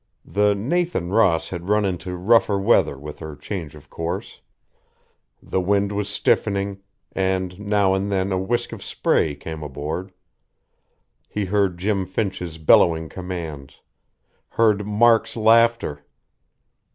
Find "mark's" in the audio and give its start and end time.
14.87-15.37